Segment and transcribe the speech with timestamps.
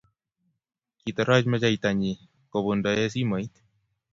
[1.01, 3.53] Kitoroch mecheita nyii kobuntoe simoit.